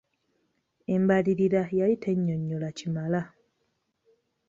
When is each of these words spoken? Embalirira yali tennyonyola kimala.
Embalirira 0.95 1.61
yali 1.79 1.95
tennyonyola 2.03 2.69
kimala. 2.77 3.21